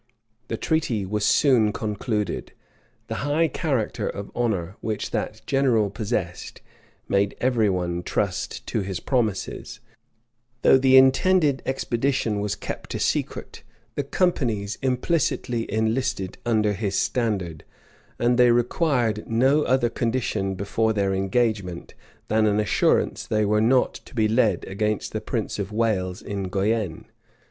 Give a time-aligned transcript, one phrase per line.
[0.47, 2.53] The treaty was soon concluded.
[3.07, 6.59] The high character of honor which that general possessed,
[7.07, 9.79] made every one trust to his promises:
[10.63, 13.61] though the intended expedition was kept a secret,
[13.93, 17.63] the "companies" implicitly enlisted under his standard;
[18.17, 21.93] and they required no other condition before their engagement,
[22.27, 26.23] than an assurance that they were not to be led against the prince of Wales
[26.23, 27.05] in Guienne.